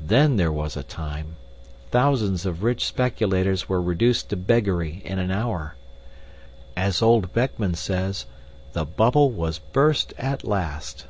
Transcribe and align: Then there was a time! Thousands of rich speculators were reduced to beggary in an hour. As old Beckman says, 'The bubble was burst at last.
Then 0.00 0.36
there 0.36 0.52
was 0.52 0.76
a 0.76 0.84
time! 0.84 1.34
Thousands 1.90 2.46
of 2.46 2.62
rich 2.62 2.84
speculators 2.84 3.68
were 3.68 3.82
reduced 3.82 4.28
to 4.30 4.36
beggary 4.36 5.02
in 5.04 5.18
an 5.18 5.32
hour. 5.32 5.74
As 6.76 7.02
old 7.02 7.32
Beckman 7.32 7.74
says, 7.74 8.26
'The 8.74 8.84
bubble 8.84 9.32
was 9.32 9.58
burst 9.58 10.14
at 10.18 10.44
last. 10.44 11.06